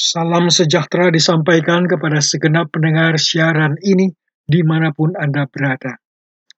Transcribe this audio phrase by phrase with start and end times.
[0.00, 4.08] Salam sejahtera disampaikan kepada segenap pendengar siaran ini
[4.48, 6.00] di mana pun Anda berada.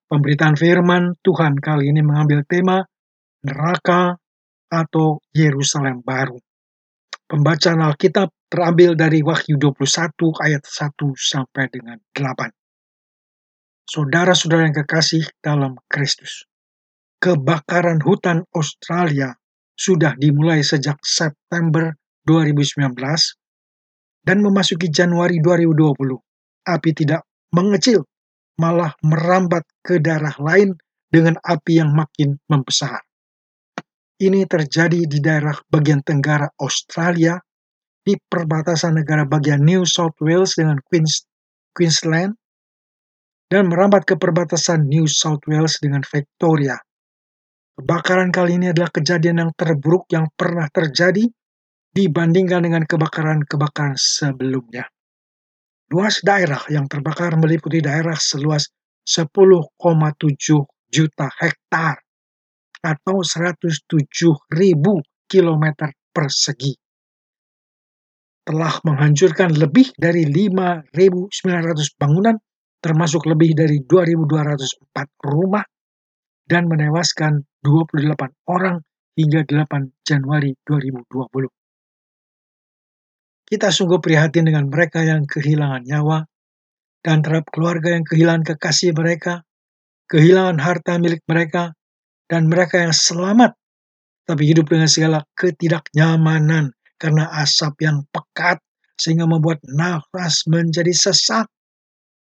[0.06, 2.86] Pemberitaan firman Tuhan kali ini mengambil tema
[3.42, 4.14] neraka
[4.70, 6.38] atau Yerusalem baru.
[7.26, 12.46] Pembacaan Alkitab terambil dari Wahyu 21 ayat 1 sampai dengan 8.
[13.90, 16.46] Saudara-saudara yang kekasih dalam Kristus.
[17.18, 19.34] Kebakaran hutan Australia
[19.74, 21.90] sudah dimulai sejak September
[22.24, 22.94] 2019
[24.22, 26.18] dan memasuki Januari 2020.
[26.62, 28.06] Api tidak mengecil,
[28.58, 30.78] malah merambat ke daerah lain
[31.10, 33.02] dengan api yang makin membesar.
[34.22, 37.42] Ini terjadi di daerah bagian tenggara Australia,
[38.02, 41.26] di perbatasan negara bagian New South Wales dengan Queens,
[41.74, 42.38] Queensland,
[43.50, 46.78] dan merambat ke perbatasan New South Wales dengan Victoria.
[47.74, 51.26] Kebakaran kali ini adalah kejadian yang terburuk yang pernah terjadi
[51.92, 54.88] dibandingkan dengan kebakaran-kebakaran sebelumnya.
[55.92, 58.64] Luas daerah yang terbakar meliputi daerah seluas
[59.04, 59.76] 10,7
[60.88, 62.00] juta hektar
[62.80, 64.08] atau 107
[64.56, 66.72] ribu kilometer persegi.
[68.42, 72.34] Telah menghancurkan lebih dari 5.900 bangunan,
[72.82, 75.62] termasuk lebih dari 2.204 rumah,
[76.42, 78.82] dan menewaskan 28 orang
[79.14, 81.61] hingga 8 Januari 2020.
[83.52, 86.24] Kita sungguh prihatin dengan mereka yang kehilangan nyawa
[87.04, 89.44] dan terhadap keluarga yang kehilangan kekasih mereka,
[90.08, 91.76] kehilangan harta milik mereka,
[92.32, 93.52] dan mereka yang selamat
[94.24, 98.56] tapi hidup dengan segala ketidaknyamanan karena asap yang pekat
[98.96, 101.44] sehingga membuat nafas menjadi sesak,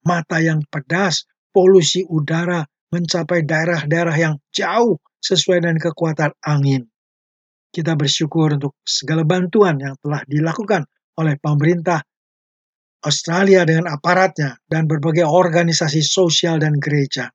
[0.05, 2.61] mata yang pedas, polusi udara
[2.93, 6.85] mencapai daerah-daerah yang jauh sesuai dengan kekuatan angin.
[7.73, 10.85] Kita bersyukur untuk segala bantuan yang telah dilakukan
[11.17, 11.99] oleh pemerintah
[13.05, 17.29] Australia dengan aparatnya dan berbagai organisasi sosial dan gereja.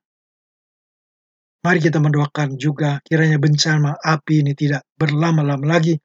[1.63, 5.95] Mari kita mendoakan juga kiranya bencana api ini tidak berlama-lama lagi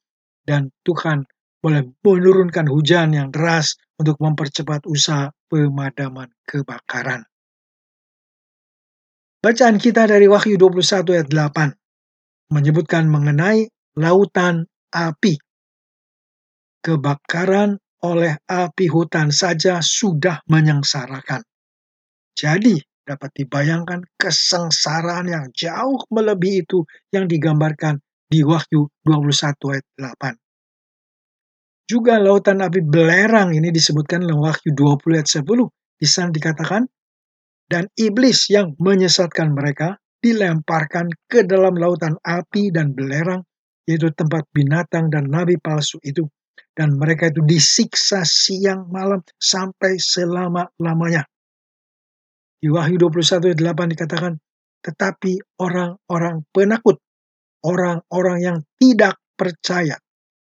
[0.46, 1.26] dan Tuhan
[1.58, 7.26] boleh menurunkan hujan yang deras untuk mempercepat usaha pemadaman kebakaran.
[9.42, 13.66] Bacaan kita dari Wahyu 21 ayat 8 menyebutkan mengenai
[13.98, 15.47] lautan api
[16.84, 21.42] kebakaran oleh api hutan saja sudah menyengsarakan.
[22.38, 30.36] Jadi, dapat dibayangkan kesengsaraan yang jauh melebihi itu yang digambarkan di Wahyu 21 ayat 8.
[31.88, 35.72] Juga lautan api belerang ini disebutkan dalam Wahyu 20 ayat 10.
[35.98, 36.84] Di sana dikatakan,
[37.66, 43.42] dan iblis yang menyesatkan mereka dilemparkan ke dalam lautan api dan belerang,
[43.88, 46.28] yaitu tempat binatang dan nabi palsu itu
[46.78, 51.26] dan mereka itu disiksa siang malam sampai selama-lamanya.
[52.62, 54.38] Di Wahyu 21 ayat 8 dikatakan,
[54.78, 57.02] tetapi orang-orang penakut,
[57.66, 59.98] orang-orang yang tidak percaya,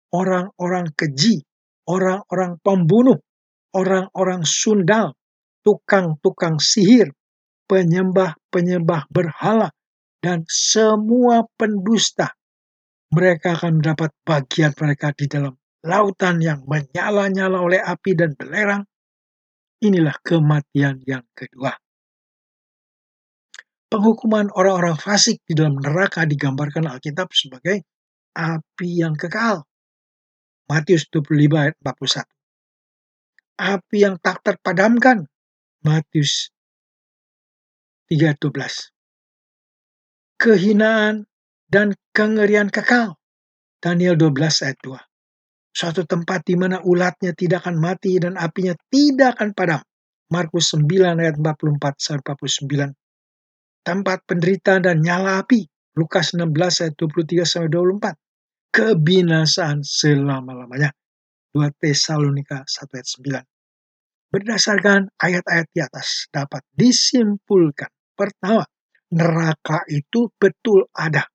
[0.09, 1.45] orang-orang keji,
[1.85, 3.21] orang-orang pembunuh,
[3.77, 5.13] orang-orang sundal,
[5.61, 7.13] tukang-tukang sihir,
[7.69, 9.69] penyembah-penyembah berhala,
[10.17, 12.33] dan semua pendusta,
[13.13, 18.87] mereka akan mendapat bagian mereka di dalam lautan yang menyala-nyala oleh api dan belerang,
[19.83, 21.75] inilah kematian yang kedua.
[23.91, 27.85] Penghukuman orang-orang fasik di dalam neraka digambarkan Alkitab sebagai
[28.33, 29.61] api yang kekal.
[30.65, 32.25] Matius 25 ayat 41.
[33.53, 35.29] Api yang tak terpadamkan.
[35.85, 36.49] Matius
[38.09, 38.89] 3 ayat 12.
[40.41, 41.29] Kehinaan
[41.69, 43.21] dan kengerian kekal.
[43.77, 45.12] Daniel 12 ayat 2
[45.73, 49.81] suatu tempat di mana ulatnya tidak akan mati dan apinya tidak akan padam.
[50.29, 52.21] Markus 9 ayat 44 sampai
[52.93, 52.93] 49.
[53.83, 55.65] Tempat penderitaan dan nyala api.
[55.97, 58.73] Lukas 16 ayat 23 sampai 24.
[58.73, 60.89] Kebinasaan selama-lamanya.
[61.53, 63.09] 2 Tesalonika 1 ayat
[63.45, 64.33] 9.
[64.33, 67.93] Berdasarkan ayat-ayat di atas dapat disimpulkan.
[68.17, 68.65] Pertama,
[69.13, 71.29] neraka itu betul ada.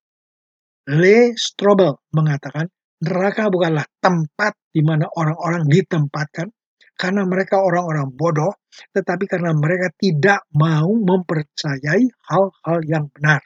[0.91, 2.67] Le Strobel mengatakan
[2.99, 6.51] Neraka bukanlah tempat di mana orang-orang ditempatkan
[6.99, 8.59] karena mereka orang-orang bodoh,
[8.91, 13.39] tetapi karena mereka tidak mau mempercayai hal-hal yang benar.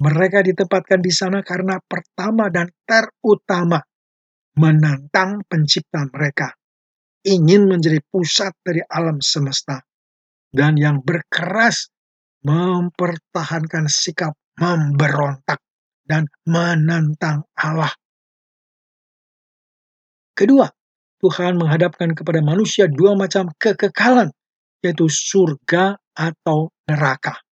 [0.00, 3.84] Mereka ditempatkan di sana karena pertama dan terutama
[4.56, 6.56] menantang pencipta mereka,
[7.28, 9.84] ingin menjadi pusat dari alam semesta,
[10.48, 11.92] dan yang berkeras
[12.48, 15.60] mempertahankan sikap memberontak
[16.08, 17.92] dan menantang Allah
[20.38, 20.70] Kedua,
[21.18, 24.30] Tuhan menghadapkan kepada manusia dua macam kekekalan,
[24.86, 27.42] yaitu surga atau neraka.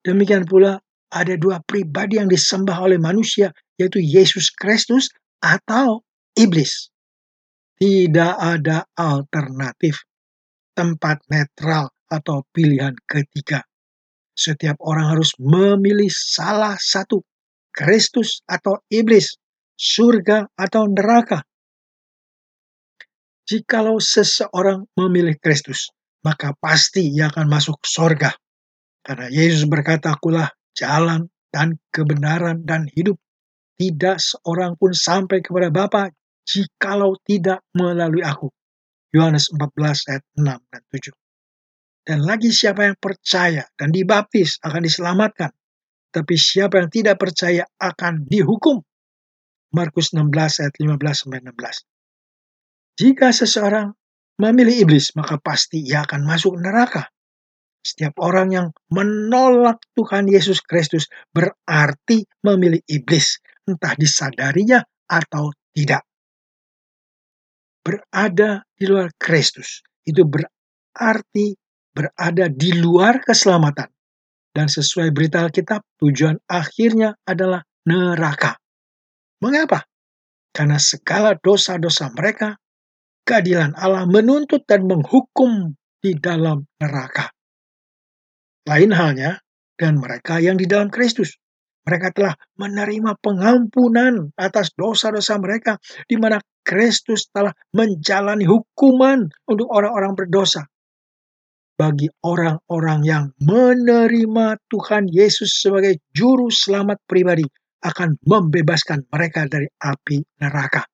[0.00, 0.80] Demikian pula
[1.12, 6.00] ada dua pribadi yang disembah oleh manusia, yaitu Yesus Kristus atau
[6.32, 6.88] iblis.
[7.76, 10.08] Tidak ada alternatif,
[10.72, 13.60] tempat netral atau pilihan ketiga.
[14.32, 17.20] Setiap orang harus memilih salah satu,
[17.68, 19.36] Kristus atau iblis,
[19.76, 21.49] surga atau neraka.
[23.50, 25.90] Jikalau seseorang memilih Kristus,
[26.22, 28.30] maka pasti ia akan masuk sorga.
[29.02, 30.46] Karena Yesus berkata, akulah
[30.78, 33.18] jalan dan kebenaran dan hidup.
[33.74, 36.14] Tidak seorang pun sampai kepada Bapa
[36.46, 38.54] jikalau tidak melalui aku.
[39.10, 41.10] Yohanes 14 ayat 6 dan 7.
[42.06, 45.50] Dan lagi siapa yang percaya dan dibaptis akan diselamatkan.
[46.14, 48.78] Tapi siapa yang tidak percaya akan dihukum.
[49.74, 51.89] Markus 16 ayat 15 sampai 16.
[53.00, 53.96] Jika seseorang
[54.36, 57.08] memilih iblis, maka pasti ia akan masuk neraka.
[57.80, 66.04] Setiap orang yang menolak Tuhan Yesus Kristus berarti memilih iblis, entah disadarinya atau tidak.
[67.80, 71.56] Berada di luar Kristus itu berarti
[71.96, 73.88] berada di luar keselamatan.
[74.52, 78.60] Dan sesuai berita Alkitab, tujuan akhirnya adalah neraka.
[79.40, 79.88] Mengapa?
[80.52, 82.60] Karena segala dosa-dosa mereka
[83.30, 87.30] keadilan Allah menuntut dan menghukum di dalam neraka.
[88.66, 89.38] Lain halnya
[89.78, 91.38] dan mereka yang di dalam Kristus.
[91.86, 100.12] Mereka telah menerima pengampunan atas dosa-dosa mereka, di mana Kristus telah menjalani hukuman untuk orang-orang
[100.12, 100.68] berdosa.
[101.80, 107.48] Bagi orang-orang yang menerima Tuhan Yesus sebagai juru selamat pribadi,
[107.80, 110.84] akan membebaskan mereka dari api neraka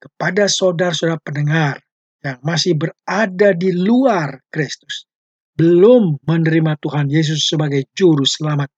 [0.00, 1.76] kepada saudara-saudara pendengar
[2.24, 5.04] yang masih berada di luar Kristus,
[5.54, 8.72] belum menerima Tuhan Yesus sebagai juru selamat,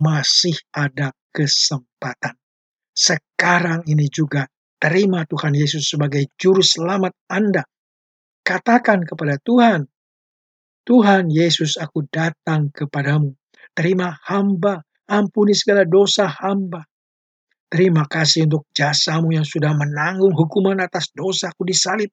[0.00, 2.32] masih ada kesempatan.
[2.94, 4.48] Sekarang ini juga
[4.80, 7.64] terima Tuhan Yesus sebagai juru selamat Anda.
[8.44, 9.88] Katakan kepada Tuhan,
[10.84, 13.32] Tuhan Yesus aku datang kepadamu.
[13.72, 16.84] Terima hamba, ampuni segala dosa hamba.
[17.74, 22.06] Terima kasih untuk jasamu yang sudah menanggung hukuman atas dosaku di salib.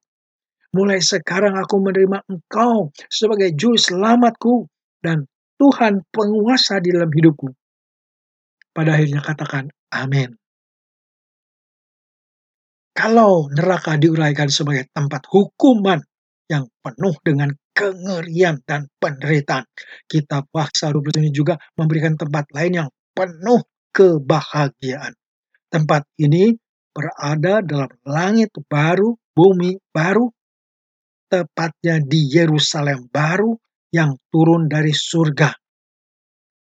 [0.74, 4.66] Mulai sekarang aku menerima engkau sebagai juru selamatku
[5.06, 5.30] dan
[5.62, 7.54] Tuhan penguasa di dalam hidupku.
[8.74, 10.34] Pada akhirnya katakan amin.
[12.98, 16.02] Kalau neraka diuraikan sebagai tempat hukuman
[16.50, 19.69] yang penuh dengan kengerian dan penderitaan,
[20.10, 23.62] kitab Waksa 20 ini juga memberikan tempat lain yang penuh
[23.94, 25.21] kebahagiaan.
[25.72, 26.52] Tempat ini
[26.92, 30.28] berada dalam langit baru, bumi baru,
[31.32, 33.56] tepatnya di Yerusalem baru
[33.96, 35.56] yang turun dari surga.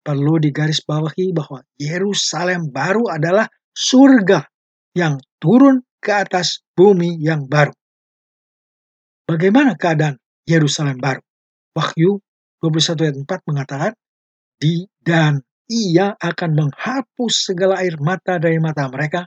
[0.03, 4.47] Perlu digarisbawahi bahwa Yerusalem baru adalah surga
[4.95, 7.75] yang turun ke atas bumi yang baru.
[9.27, 11.23] Bagaimana keadaan Yerusalem baru?
[11.75, 12.19] Wahyu
[12.63, 13.93] 21 ayat 4 mengatakan,
[14.59, 19.25] di dan ia akan menghapus segala air mata dari mata mereka,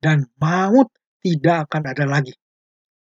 [0.00, 0.88] dan maut
[1.20, 2.32] tidak akan ada lagi.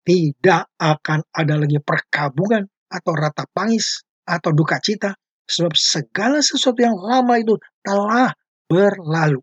[0.05, 5.17] Tidak akan ada lagi perkabungan atau rata pangis atau duka cita,
[5.49, 8.29] sebab segala sesuatu yang lama itu telah
[8.69, 9.41] berlalu.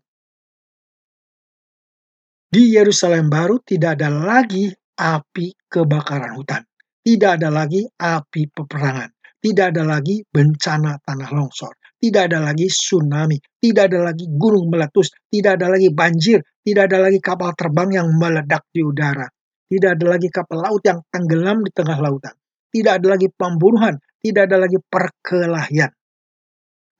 [2.47, 6.63] Di Yerusalem baru tidak ada lagi api kebakaran hutan.
[7.03, 9.11] Tidak ada lagi api peperangan.
[9.37, 15.09] Tidak ada lagi bencana tanah longsor tidak ada lagi tsunami, tidak ada lagi gunung meletus,
[15.29, 19.25] tidak ada lagi banjir, tidak ada lagi kapal terbang yang meledak di udara,
[19.65, 22.35] tidak ada lagi kapal laut yang tenggelam di tengah lautan,
[22.69, 25.91] tidak ada lagi pembunuhan, tidak ada lagi perkelahian,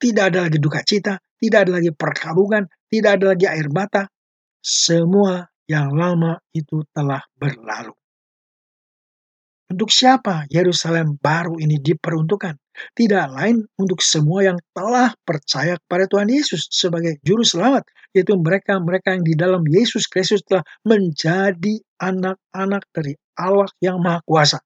[0.01, 4.09] tidak ada lagi duka cita, tidak ada lagi perkabungan, tidak ada lagi air mata,
[4.61, 7.93] semua yang lama itu telah berlalu.
[9.67, 12.55] Untuk siapa Yerusalem baru ini diperuntukkan?
[12.95, 17.83] Tidak lain untuk semua yang telah percaya kepada Tuhan Yesus sebagai juru selamat,
[18.15, 24.63] yaitu mereka-mereka yang di dalam Yesus Kristus telah menjadi anak-anak dari Allah yang Maha Kuasa.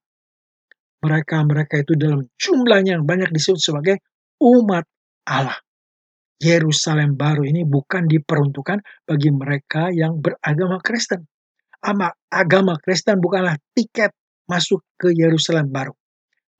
[1.02, 3.96] Mereka-mereka itu dalam jumlahnya yang banyak disebut sebagai
[4.38, 4.86] umat
[5.26, 5.58] Allah.
[6.38, 11.26] Yerusalem baru ini bukan diperuntukkan bagi mereka yang beragama Kristen.
[12.30, 14.14] Agama Kristen bukanlah tiket
[14.46, 15.94] masuk ke Yerusalem baru.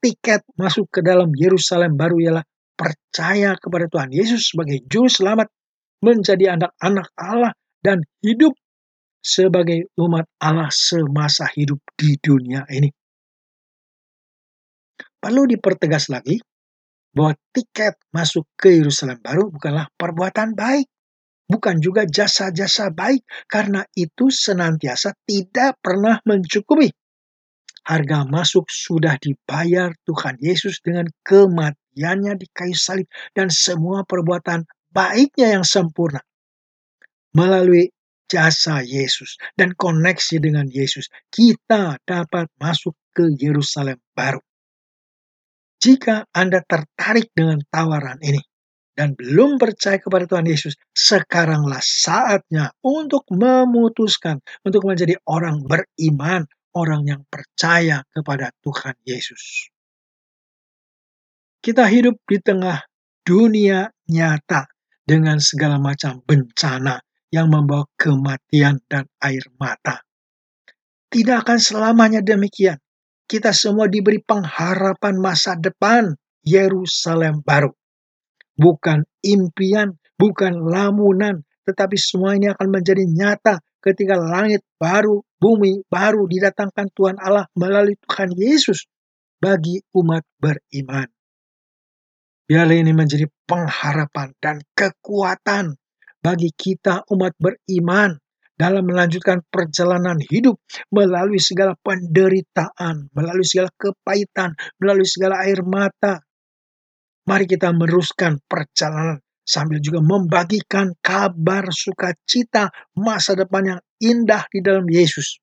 [0.03, 5.47] Tiket masuk ke dalam Yerusalem baru ialah percaya kepada Tuhan Yesus sebagai juru selamat,
[6.03, 8.59] menjadi anak-anak Allah dan hidup
[9.23, 12.91] sebagai umat Allah semasa hidup di dunia ini.
[15.23, 16.43] Perlu dipertegas lagi
[17.15, 20.91] bahwa tiket masuk ke Yerusalem baru bukanlah perbuatan baik,
[21.47, 26.91] bukan juga jasa-jasa baik, karena itu senantiasa tidak pernah mencukupi.
[27.83, 34.63] Harga masuk sudah dibayar Tuhan Yesus dengan kematiannya di kayu salib dan semua perbuatan
[34.95, 36.23] baiknya yang sempurna.
[37.35, 37.91] Melalui
[38.31, 44.41] jasa Yesus dan koneksi dengan Yesus, kita dapat masuk ke Yerusalem baru.
[45.83, 48.39] Jika Anda tertarik dengan tawaran ini
[48.95, 57.03] dan belum percaya kepada Tuhan Yesus, sekaranglah saatnya untuk memutuskan untuk menjadi orang beriman, orang
[57.09, 59.71] yang percaya kepada Tuhan Yesus.
[61.63, 62.83] Kita hidup di tengah
[63.23, 64.67] dunia nyata
[65.07, 66.99] dengan segala macam bencana
[67.31, 70.03] yang membawa kematian dan air mata.
[71.13, 72.83] Tidak akan selamanya demikian
[73.33, 76.13] kita semua diberi pengharapan masa depan
[76.45, 77.73] Yerusalem baru.
[78.53, 86.31] Bukan impian, bukan lamunan, tetapi semua ini akan menjadi nyata ketika langit baru, bumi baru
[86.31, 88.87] didatangkan Tuhan Allah melalui Tuhan Yesus
[89.43, 91.11] bagi umat beriman.
[92.47, 95.75] Biarlah ini menjadi pengharapan dan kekuatan
[96.23, 98.15] bagi kita umat beriman
[98.55, 100.63] dalam melanjutkan perjalanan hidup
[100.95, 106.23] melalui segala penderitaan, melalui segala kepahitan, melalui segala air mata.
[107.27, 114.87] Mari kita meneruskan perjalanan sambil juga membagikan kabar sukacita masa depan yang indah di dalam
[114.87, 115.39] Yesus.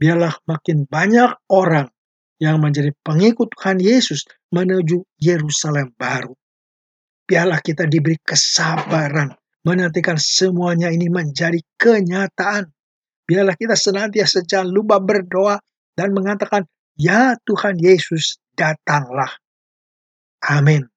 [0.00, 1.88] Biarlah makin banyak orang
[2.40, 6.32] yang menjadi pengikut Tuhan Yesus menuju Yerusalem baru.
[7.28, 9.30] Biarlah kita diberi kesabaran
[9.62, 12.66] menantikan semuanya ini menjadi kenyataan.
[13.28, 15.60] Biarlah kita senantiasa jangan lupa berdoa
[15.94, 16.66] dan mengatakan,
[16.98, 19.30] Ya Tuhan Yesus, datanglah.
[20.42, 20.89] Amin.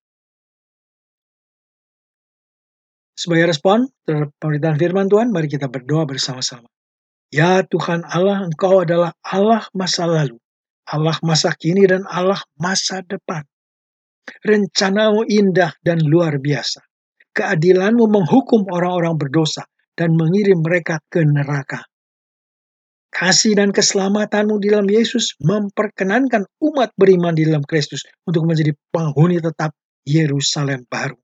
[3.24, 6.68] Sebagai respon terhadap pemberitaan firman Tuhan, mari kita berdoa bersama-sama.
[7.32, 10.36] Ya Tuhan Allah, Engkau adalah Allah masa lalu,
[10.92, 13.48] Allah masa kini, dan Allah masa depan.
[14.44, 16.84] Rencanamu indah dan luar biasa
[17.34, 19.66] keadilanmu menghukum orang-orang berdosa
[19.98, 21.82] dan mengirim mereka ke neraka.
[23.14, 29.38] Kasih dan keselamatanmu di dalam Yesus memperkenankan umat beriman di dalam Kristus untuk menjadi penghuni
[29.38, 31.23] tetap Yerusalem baru.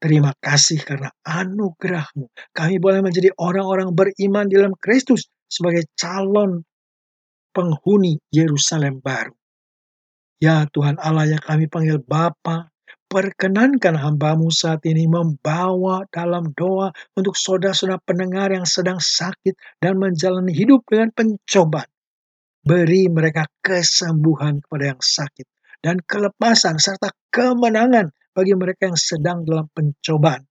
[0.00, 2.32] Terima kasih karena anugerahmu.
[2.56, 6.64] Kami boleh menjadi orang-orang beriman di dalam Kristus sebagai calon
[7.52, 9.36] penghuni Yerusalem baru.
[10.40, 12.72] Ya Tuhan Allah yang kami panggil Bapa,
[13.10, 20.54] Perkenankan hambamu saat ini membawa dalam doa untuk saudara-saudara pendengar yang sedang sakit dan menjalani
[20.54, 21.90] hidup dengan pencobaan.
[22.62, 25.42] Beri mereka kesembuhan kepada yang sakit
[25.82, 30.46] dan kelepasan serta kemenangan bagi mereka yang sedang dalam pencobaan.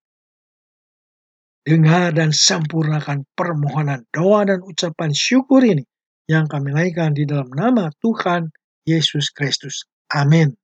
[1.64, 5.84] Dengar dan sempurnakan permohonan doa dan ucapan syukur ini
[6.26, 8.50] yang kami naikkan di dalam nama Tuhan
[8.88, 9.86] Yesus Kristus.
[10.10, 10.56] Amin.